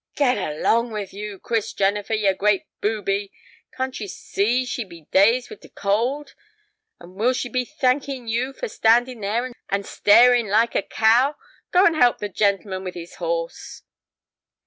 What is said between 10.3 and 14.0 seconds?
like a cow? Go and help the gentleman with his horse."